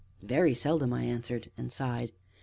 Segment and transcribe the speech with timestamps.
[0.23, 2.11] "Very seldom!" I answered, and sighed.